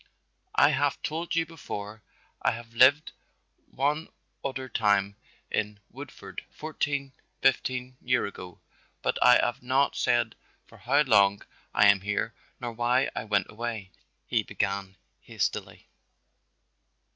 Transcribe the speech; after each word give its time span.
"I 0.55 0.69
haf 0.69 0.99
told 1.03 1.35
you 1.35 1.45
before, 1.45 2.01
I 2.41 2.49
haf 2.53 2.73
lived 2.73 3.11
one 3.69 4.07
oder 4.43 4.67
time 4.67 5.15
in 5.51 5.79
Woodford, 5.91 6.43
fourteen, 6.49 7.13
fifteen 7.43 7.97
year 8.01 8.25
ago, 8.25 8.59
but 9.03 9.19
I 9.21 9.35
haf 9.35 9.61
not 9.61 9.95
said 9.95 10.33
for 10.65 10.79
how 10.79 11.03
long 11.03 11.43
I 11.71 11.85
am 11.85 12.01
here 12.01 12.33
nor 12.59 12.71
why 12.71 13.11
I 13.15 13.25
went 13.25 13.45
away," 13.51 13.91
he 14.25 14.41
began 14.41 14.95
hastily. 15.19 15.87